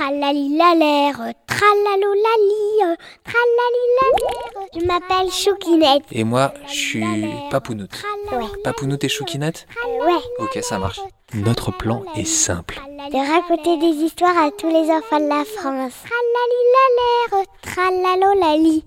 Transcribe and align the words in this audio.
Tralalilalère, 0.00 1.34
tralalolali, 1.46 2.96
tralalilalère. 3.22 4.66
Je 4.74 4.86
m'appelle 4.86 5.30
Choukinette. 5.30 6.04
Et 6.10 6.24
moi, 6.24 6.54
je 6.68 6.72
suis 6.72 7.04
Papounoute. 7.50 8.02
Ouais. 8.32 8.46
Papounoute 8.64 9.04
et 9.04 9.10
Choukinette 9.10 9.66
Ouais. 10.00 10.14
Ok, 10.38 10.58
ça 10.62 10.78
marche. 10.78 11.00
Notre 11.34 11.70
plan 11.70 12.02
est 12.16 12.24
simple. 12.24 12.80
De 13.12 13.18
raconter 13.18 13.76
des 13.76 14.02
histoires 14.02 14.38
à 14.38 14.50
tous 14.50 14.68
les 14.68 14.90
enfants 14.90 15.20
de 15.20 15.28
la 15.28 15.44
France. 15.44 15.92
Tralalilalère, 17.28 17.46
tralalolali. 17.60 18.84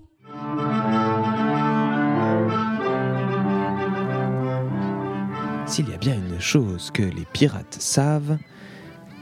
S'il 5.66 5.88
y 5.88 5.94
a 5.94 5.96
bien 5.96 6.14
une 6.14 6.40
chose 6.40 6.90
que 6.90 7.04
les 7.04 7.24
pirates 7.32 7.76
savent, 7.78 8.36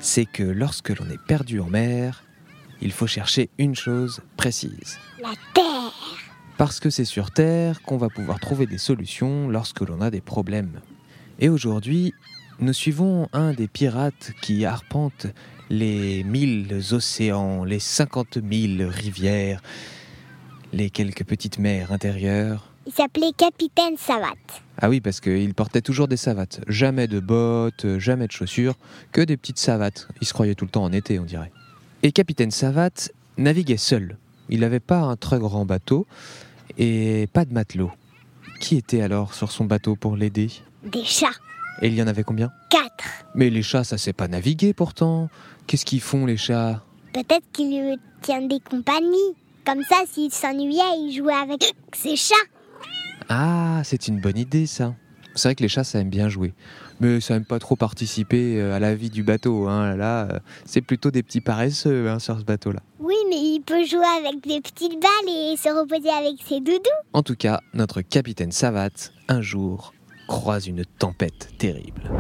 c'est 0.03 0.27
que 0.27 0.43
lorsque 0.43 0.91
l'on 0.91 1.09
est 1.09 1.25
perdu 1.27 1.61
en 1.61 1.71
mer, 1.71 2.25
il 2.83 2.93
faut 2.93 3.07
chercher 3.07 3.49
une 3.57 3.77
chose 3.77 4.21
précise. 4.37 4.99
La 5.23 5.33
terre. 5.55 5.93
Parce 6.59 6.81
que 6.81 6.91
c'est 6.91 7.05
sur 7.07 7.31
Terre 7.31 7.81
qu'on 7.83 7.97
va 7.97 8.09
pouvoir 8.09 8.39
trouver 8.41 8.67
des 8.67 8.79
solutions 8.79 9.49
lorsque 9.49 9.81
l'on 9.81 10.01
a 10.01 10.11
des 10.11 10.21
problèmes. 10.21 10.81
Et 11.39 11.49
aujourd'hui, 11.49 12.13
nous 12.59 12.73
suivons 12.73 13.29
un 13.33 13.53
des 13.53 13.69
pirates 13.69 14.33
qui 14.43 14.65
arpente 14.65 15.29
les 15.71 16.25
mille 16.25 16.83
océans, 16.91 17.65
les 17.65 17.79
cinquante 17.79 18.37
mille 18.37 18.83
rivières, 18.83 19.63
les 20.73 20.91
quelques 20.91 21.25
petites 21.25 21.59
mers 21.59 21.93
intérieures. 21.93 22.72
Il 22.87 22.93
s'appelait 22.93 23.31
Capitaine 23.37 23.97
Savate. 23.97 24.63
Ah 24.81 24.89
oui, 24.89 25.01
parce 25.01 25.21
qu'il 25.21 25.55
portait 25.55 25.83
toujours 25.83 26.09
des 26.09 26.17
savates. 26.17 26.61
Jamais 26.67 27.07
de 27.07 27.21
bottes, 27.21 27.99
jamais 27.99 28.27
de 28.27 28.33
chaussures, 28.33 28.75
que 29.13 29.21
des 29.21 29.37
petites 29.37 29.59
savates. 29.59 30.09
Il 30.21 30.27
se 30.27 30.33
croyait 30.33 30.55
tout 30.55 30.65
le 30.65 30.71
temps 30.71 30.83
en 30.83 30.93
été, 30.93 31.19
on 31.21 31.25
dirait. 31.25 31.53
Et 32.03 32.11
Capitaine 32.11 32.51
Savate 32.51 33.13
naviguait 33.39 33.77
seul. 33.77 34.17
Il 34.49 34.61
n'avait 34.61 34.81
pas 34.81 34.99
un 34.99 35.17
très 35.17 35.39
grand 35.39 35.65
bateau 35.65 36.07
et 36.77 37.29
pas 37.33 37.45
de 37.45 37.55
matelot. 37.55 37.93
Qui 38.61 38.77
était 38.77 39.03
alors 39.03 39.35
sur 39.35 39.53
son 39.53 39.65
bateau 39.65 39.95
pour 39.95 40.17
l'aider? 40.17 40.51
Des 40.85 41.05
chats. 41.05 41.29
Et 41.81 41.87
il 41.87 41.95
y 41.95 42.03
en 42.03 42.09
avait 42.09 42.25
combien? 42.25 42.51
Quatre. 42.69 43.05
Mais 43.35 43.51
les 43.51 43.63
chats, 43.63 43.85
ça 43.85 43.99
sait 43.99 44.13
pas 44.13 44.27
naviguer 44.27 44.73
pourtant. 44.75 45.31
Qu'est-ce 45.67 45.85
qu'ils 45.85 46.01
font 46.01 46.27
les 46.27 46.37
chats? 46.37 46.83
Peut-être 47.13 47.45
qu'il 47.53 47.71
lui 47.71 47.97
tient 48.21 48.43
des 48.43 48.61
compagnies. 48.61 49.37
Comme 49.65 49.83
ça, 49.85 49.97
s'il 50.11 50.33
s'ennuyait, 50.33 50.83
il 50.99 51.15
jouait 51.17 51.33
avec 51.33 51.73
ses 51.95 52.17
chats. 52.17 52.35
Ah, 53.29 53.83
c'est 53.85 54.09
une 54.09 54.21
bonne 54.21 54.39
idée 54.39 54.67
ça. 54.67 54.95
C'est 55.35 55.49
vrai 55.49 55.55
que 55.55 55.63
les 55.63 55.69
chats, 55.69 55.85
ça 55.85 55.99
aime 55.99 56.11
bien 56.11 56.29
jouer. 56.29 56.53
Mais 57.01 57.21
ça 57.21 57.35
aime 57.35 57.45
pas 57.45 57.59
trop 57.59 57.75
participer 57.75 58.61
euh, 58.61 58.75
à 58.75 58.79
la 58.79 58.95
vie 58.95 59.09
du 59.09 59.23
bateau. 59.23 59.67
Hein. 59.67 59.97
Là, 59.97 60.29
euh, 60.31 60.39
c'est 60.67 60.83
plutôt 60.83 61.11
des 61.11 61.23
petits 61.23 61.41
paresseux 61.41 62.11
hein, 62.11 62.19
sur 62.19 62.39
ce 62.39 62.45
bateau-là. 62.45 62.81
Oui, 63.01 63.15
mais 63.31 63.37
il 63.37 63.61
peut 63.61 63.85
jouer 63.85 64.05
avec 64.19 64.47
des 64.47 64.61
petites 64.61 65.01
balles 65.01 65.29
et 65.29 65.57
se 65.57 65.69
reposer 65.69 66.11
avec 66.11 66.35
ses 66.47 66.61
doudous. 66.61 66.83
En 67.13 67.23
tout 67.23 67.35
cas, 67.35 67.61
notre 67.73 68.03
capitaine 68.03 68.53
Savate, 68.53 69.13
un 69.29 69.41
jour, 69.41 69.95
croise 70.29 70.67
une 70.67 70.85
tempête 70.85 71.49
terrible. 71.59 72.11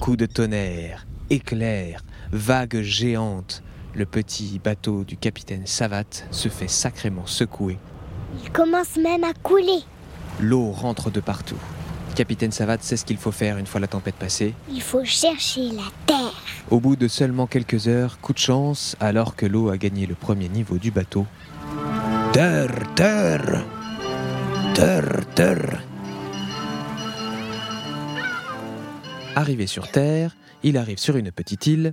Coup 0.00 0.16
de 0.16 0.26
tonnerre, 0.26 1.06
éclairs, 1.28 2.04
vagues 2.32 2.80
géantes. 2.82 3.62
Le 3.94 4.06
petit 4.06 4.60
bateau 4.62 5.04
du 5.04 5.16
capitaine 5.16 5.66
Savate 5.66 6.26
se 6.30 6.48
fait 6.48 6.68
sacrément 6.68 7.26
secouer. 7.26 7.78
Il 8.42 8.50
commence 8.50 8.96
même 8.96 9.24
à 9.24 9.32
couler. 9.32 9.80
L'eau 10.40 10.70
rentre 10.70 11.10
de 11.10 11.20
partout. 11.20 11.58
Capitaine 12.14 12.52
Savate 12.52 12.82
sait 12.82 12.96
ce 12.96 13.04
qu'il 13.04 13.16
faut 13.16 13.32
faire 13.32 13.58
une 13.58 13.66
fois 13.66 13.80
la 13.80 13.88
tempête 13.88 14.14
passée. 14.14 14.54
Il 14.70 14.80
faut 14.80 15.04
chercher 15.04 15.70
la 15.70 15.90
terre. 16.06 16.42
Au 16.70 16.78
bout 16.78 16.94
de 16.96 17.08
seulement 17.08 17.46
quelques 17.46 17.88
heures, 17.88 18.20
coup 18.20 18.32
de 18.32 18.38
chance, 18.38 18.96
alors 19.00 19.34
que 19.34 19.46
l'eau 19.46 19.70
a 19.70 19.76
gagné 19.76 20.06
le 20.06 20.14
premier 20.14 20.48
niveau 20.48 20.78
du 20.78 20.90
bateau. 20.90 21.26
Terre, 22.32 22.70
terre 22.94 23.64
Terre, 24.74 25.26
terre 25.34 25.82
Arrivé 29.34 29.66
sur 29.66 29.90
Terre, 29.90 30.36
il 30.62 30.76
arrive 30.76 30.98
sur 30.98 31.16
une 31.16 31.32
petite 31.32 31.66
île, 31.66 31.92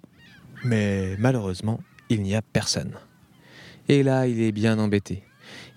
mais 0.64 1.16
malheureusement, 1.18 1.80
il 2.10 2.22
n'y 2.22 2.36
a 2.36 2.42
personne. 2.42 2.94
Et 3.90 4.04
là, 4.04 4.28
il 4.28 4.42
est 4.42 4.52
bien 4.52 4.80
embêté. 4.80 5.24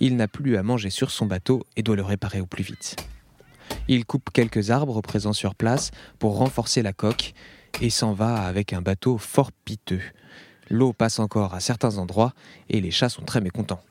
Il 0.00 0.16
n'a 0.16 0.28
plus 0.28 0.56
à 0.56 0.62
manger 0.62 0.90
sur 0.90 1.10
son 1.10 1.26
bateau 1.26 1.64
et 1.76 1.82
doit 1.82 1.96
le 1.96 2.02
réparer 2.02 2.40
au 2.40 2.46
plus 2.46 2.64
vite. 2.64 2.96
Il 3.88 4.04
coupe 4.04 4.30
quelques 4.32 4.70
arbres 4.70 5.00
présents 5.00 5.32
sur 5.32 5.54
place 5.54 5.90
pour 6.18 6.36
renforcer 6.36 6.82
la 6.82 6.92
coque 6.92 7.34
et 7.80 7.90
s'en 7.90 8.12
va 8.12 8.42
avec 8.42 8.72
un 8.72 8.82
bateau 8.82 9.18
fort 9.18 9.52
piteux. 9.64 10.02
L'eau 10.68 10.92
passe 10.92 11.18
encore 11.18 11.54
à 11.54 11.60
certains 11.60 11.98
endroits 11.98 12.32
et 12.68 12.80
les 12.80 12.90
chats 12.90 13.08
sont 13.08 13.22
très 13.22 13.40
mécontents. 13.40 13.82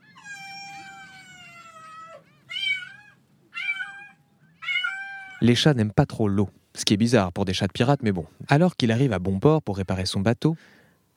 Les 5.42 5.56
chats 5.56 5.74
n'aiment 5.74 5.94
pas 5.94 6.06
trop 6.06 6.28
l'eau, 6.28 6.50
ce 6.76 6.84
qui 6.84 6.94
est 6.94 6.98
bizarre 6.98 7.32
pour 7.32 7.46
des 7.46 7.54
chats 7.54 7.68
de 7.68 7.72
pirates, 7.72 8.02
mais 8.04 8.12
bon. 8.12 8.26
Alors 8.50 8.76
qu'il 8.76 8.92
arrive 8.92 9.14
à 9.14 9.20
bon 9.20 9.40
port 9.40 9.62
pour 9.62 9.78
réparer 9.78 10.06
son 10.06 10.20
bateau, 10.20 10.58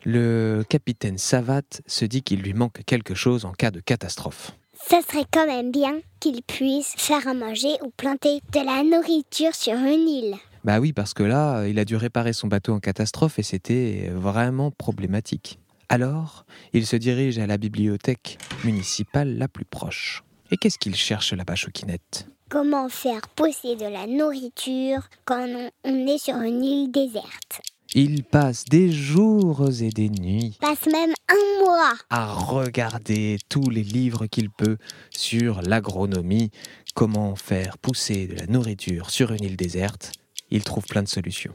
le 0.04 0.64
capitaine 0.68 1.18
Savate 1.18 1.82
se 1.86 2.04
dit 2.04 2.22
qu'il 2.22 2.42
lui 2.42 2.54
manque 2.54 2.84
quelque 2.84 3.14
chose 3.14 3.44
en 3.44 3.52
cas 3.52 3.70
de 3.70 3.80
catastrophe. 3.80 4.52
Ça 4.88 5.00
serait 5.02 5.26
quand 5.30 5.46
même 5.46 5.70
bien 5.70 6.00
qu'il 6.20 6.42
puisse 6.42 6.94
faire 6.96 7.26
à 7.28 7.34
manger 7.34 7.76
ou 7.84 7.90
planter 7.90 8.40
de 8.52 8.60
la 8.60 8.82
nourriture 8.82 9.54
sur 9.54 9.74
une 9.74 10.08
île. 10.08 10.34
Bah 10.64 10.80
oui, 10.80 10.92
parce 10.92 11.14
que 11.14 11.22
là, 11.22 11.66
il 11.66 11.78
a 11.78 11.84
dû 11.84 11.96
réparer 11.96 12.32
son 12.32 12.48
bateau 12.48 12.72
en 12.72 12.80
catastrophe 12.80 13.38
et 13.38 13.42
c'était 13.42 14.10
vraiment 14.12 14.70
problématique. 14.70 15.58
Alors, 15.88 16.46
il 16.72 16.86
se 16.86 16.96
dirige 16.96 17.38
à 17.38 17.46
la 17.46 17.58
bibliothèque 17.58 18.38
municipale 18.64 19.36
la 19.36 19.48
plus 19.48 19.64
proche. 19.64 20.24
Et 20.50 20.56
qu'est-ce 20.56 20.78
qu'il 20.78 20.94
cherche 20.94 21.32
là-bas, 21.32 21.54
Choquinette 21.54 22.26
Comment 22.48 22.88
faire 22.88 23.28
pousser 23.34 23.76
de 23.76 23.86
la 23.86 24.06
nourriture 24.06 25.08
quand 25.24 25.46
on 25.84 26.06
est 26.06 26.18
sur 26.18 26.36
une 26.36 26.62
île 26.62 26.90
déserte? 26.90 27.62
Il 27.94 28.24
passe 28.24 28.64
des 28.64 28.90
jours 28.90 29.68
et 29.82 29.90
des 29.90 30.08
nuits 30.08 30.56
Passe 30.62 30.86
même 30.86 31.12
un 31.28 31.62
mois. 31.62 31.92
à 32.08 32.32
regarder 32.32 33.36
tous 33.50 33.68
les 33.68 33.82
livres 33.82 34.24
qu'il 34.26 34.48
peut 34.48 34.78
sur 35.10 35.60
l'agronomie, 35.60 36.50
comment 36.94 37.36
faire 37.36 37.76
pousser 37.76 38.26
de 38.26 38.34
la 38.34 38.46
nourriture 38.46 39.10
sur 39.10 39.32
une 39.32 39.44
île 39.44 39.56
déserte. 39.56 40.12
Il 40.50 40.64
trouve 40.64 40.86
plein 40.86 41.02
de 41.02 41.08
solutions. 41.08 41.54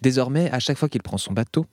Désormais, 0.00 0.50
à 0.50 0.58
chaque 0.58 0.76
fois 0.76 0.88
qu'il 0.88 1.02
prend 1.02 1.18
son 1.18 1.32
bateau, 1.32 1.66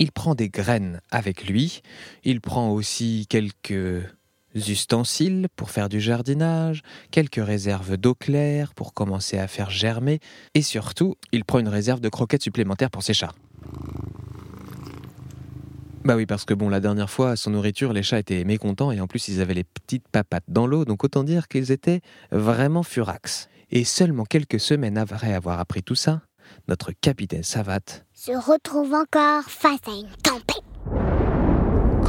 il 0.00 0.10
prend 0.10 0.34
des 0.34 0.48
graines 0.48 1.00
avec 1.12 1.46
lui, 1.46 1.82
il 2.24 2.40
prend 2.40 2.70
aussi 2.72 3.26
quelques 3.28 4.02
ustensiles 4.54 5.48
pour 5.56 5.70
faire 5.70 5.88
du 5.88 6.00
jardinage, 6.00 6.82
quelques 7.10 7.44
réserves 7.44 7.96
d'eau 7.96 8.14
claire 8.14 8.74
pour 8.74 8.94
commencer 8.94 9.38
à 9.38 9.48
faire 9.48 9.70
germer, 9.70 10.20
et 10.54 10.62
surtout, 10.62 11.16
il 11.32 11.44
prend 11.44 11.58
une 11.58 11.68
réserve 11.68 12.00
de 12.00 12.08
croquettes 12.08 12.42
supplémentaires 12.42 12.90
pour 12.90 13.02
ses 13.02 13.14
chats. 13.14 13.32
Bah 16.02 16.16
oui, 16.16 16.24
parce 16.24 16.46
que 16.46 16.54
bon, 16.54 16.70
la 16.70 16.80
dernière 16.80 17.10
fois, 17.10 17.36
son 17.36 17.50
nourriture, 17.50 17.92
les 17.92 18.02
chats 18.02 18.18
étaient 18.18 18.44
mécontents 18.44 18.90
et 18.90 19.00
en 19.00 19.06
plus, 19.06 19.28
ils 19.28 19.40
avaient 19.42 19.54
les 19.54 19.64
petites 19.64 20.08
papates 20.08 20.44
dans 20.48 20.66
l'eau, 20.66 20.86
donc 20.86 21.04
autant 21.04 21.24
dire 21.24 21.46
qu'ils 21.46 21.72
étaient 21.72 22.00
vraiment 22.32 22.82
furax. 22.82 23.48
Et 23.70 23.84
seulement 23.84 24.24
quelques 24.24 24.60
semaines 24.60 24.96
après 24.96 25.34
avoir 25.34 25.60
appris 25.60 25.82
tout 25.82 25.94
ça, 25.94 26.22
notre 26.68 26.92
capitaine 26.92 27.42
Savate 27.42 28.06
Se 28.14 28.32
retrouve 28.32 28.94
encore 28.94 29.44
face 29.44 29.80
à 29.86 29.92
une 29.92 30.08
tempête. 30.22 30.49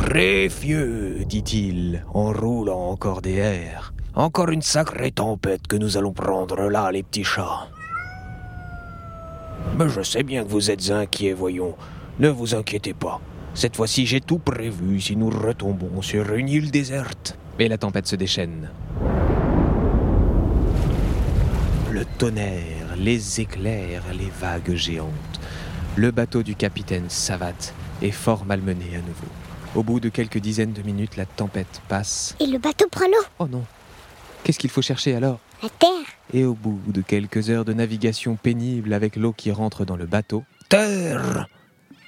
Greffieux, 0.03 1.23
dit-il, 1.25 2.03
en 2.13 2.33
roulant 2.33 2.89
encore 2.89 3.21
des 3.21 3.35
airs. 3.35 3.93
Encore 4.15 4.49
une 4.49 4.61
sacrée 4.61 5.11
tempête 5.11 5.67
que 5.67 5.77
nous 5.77 5.95
allons 5.95 6.11
prendre 6.11 6.69
là, 6.69 6.91
les 6.91 7.03
petits 7.03 7.23
chats. 7.23 7.69
Mais 9.77 9.87
je 9.87 10.01
sais 10.01 10.23
bien 10.23 10.43
que 10.43 10.49
vous 10.49 10.69
êtes 10.69 10.89
inquiets, 10.91 11.33
voyons. 11.33 11.75
Ne 12.19 12.29
vous 12.29 12.55
inquiétez 12.55 12.93
pas. 12.93 13.21
Cette 13.53 13.75
fois-ci, 13.75 14.05
j'ai 14.05 14.19
tout 14.21 14.39
prévu 14.39 14.99
si 14.99 15.15
nous 15.15 15.29
retombons 15.29 16.01
sur 16.01 16.33
une 16.33 16.49
île 16.49 16.71
déserte. 16.71 17.37
Et 17.59 17.69
la 17.69 17.77
tempête 17.77 18.07
se 18.07 18.15
déchaîne. 18.15 18.69
Le 21.91 22.05
tonnerre, 22.17 22.95
les 22.97 23.39
éclairs, 23.39 24.03
les 24.13 24.31
vagues 24.41 24.73
géantes. 24.73 25.39
Le 25.95 26.11
bateau 26.11 26.41
du 26.41 26.55
capitaine 26.55 27.09
Savate 27.09 27.73
est 28.01 28.11
fort 28.11 28.45
malmené 28.45 28.95
à 28.95 29.01
nouveau. 29.01 29.27
Au 29.73 29.83
bout 29.83 30.01
de 30.01 30.09
quelques 30.09 30.39
dizaines 30.39 30.73
de 30.73 30.81
minutes, 30.81 31.15
la 31.15 31.25
tempête 31.25 31.81
passe. 31.87 32.35
Et 32.41 32.47
le 32.47 32.57
bateau 32.57 32.87
prend 32.89 33.05
l'eau. 33.05 33.23
Oh 33.39 33.47
non 33.47 33.63
Qu'est-ce 34.43 34.59
qu'il 34.59 34.69
faut 34.69 34.81
chercher 34.81 35.15
alors? 35.15 35.39
La 35.63 35.69
terre. 35.69 35.89
Et 36.33 36.43
au 36.43 36.53
bout 36.53 36.81
de 36.87 37.01
quelques 37.01 37.49
heures 37.49 37.63
de 37.63 37.71
navigation 37.71 38.35
pénible 38.35 38.93
avec 38.93 39.15
l'eau 39.15 39.31
qui 39.31 39.51
rentre 39.51 39.85
dans 39.85 39.95
le 39.95 40.05
bateau. 40.05 40.43
Terre 40.67 41.47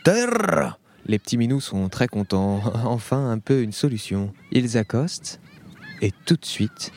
Terre 0.04 0.78
Les 1.06 1.20
petits 1.20 1.38
minous 1.38 1.62
sont 1.62 1.88
très 1.88 2.08
contents. 2.10 2.62
Enfin, 2.86 3.30
un 3.32 3.40
peu 3.40 3.62
une 3.62 3.72
solution. 3.72 4.34
Ils 4.52 4.78
accostent. 4.78 5.40
Et 6.02 6.12
tout 6.26 6.36
de 6.36 6.46
suite, 6.46 6.92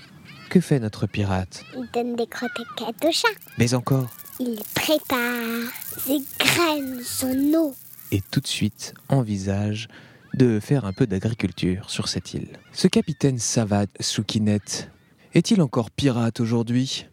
que 0.51 0.61
fait 0.61 0.81
notre 0.81 1.07
pirate? 1.07 1.63
Il 1.77 1.89
donne 1.93 2.17
des 2.17 2.27
croquettes 2.27 3.05
aux 3.05 3.13
chats. 3.13 3.29
Mais 3.59 3.75
encore, 3.75 4.09
il 4.41 4.59
prépare 4.75 5.71
ses 5.97 6.19
graines, 6.41 7.01
son 7.05 7.55
eau. 7.55 7.75
Et 8.11 8.21
tout 8.21 8.41
de 8.41 8.47
suite 8.49 8.95
envisage 9.09 9.87
de 10.37 10.61
faire 10.61 10.85
un 10.85 10.93
peu 10.93 11.07
d'agriculture 11.07 11.91
sur 11.91 12.09
cette 12.09 12.35
île. 12.35 12.59
Ce 12.73 12.89
capitaine 12.89 13.39
Savad 13.39 13.89
Soukinette 14.01 14.91
est-il 15.35 15.61
encore 15.63 15.91
pirate 15.91 16.41
aujourd'hui? 16.41 17.07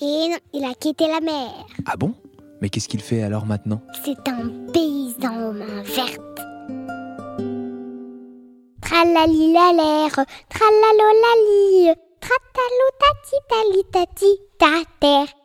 Et 0.00 0.28
non, 0.30 0.36
il 0.54 0.64
a 0.64 0.74
quitté 0.74 1.06
la 1.08 1.20
mer. 1.20 1.66
Ah 1.86 1.96
bon? 1.96 2.14
Mais 2.60 2.68
qu'est-ce 2.68 2.88
qu'il 2.88 3.02
fait 3.02 3.22
alors 3.22 3.46
maintenant? 3.46 3.82
C'est 4.04 4.28
un 4.28 4.48
paysan 4.72 5.48
aux 5.48 5.52
mains 5.52 5.82
vertes. 5.82 6.20
Tralali 8.80 9.52
la 9.52 9.72
l'air, 9.72 10.26
tralalolali, 10.48 11.94
tati 13.92 14.38
ta 14.58 14.82
terre 15.00 15.39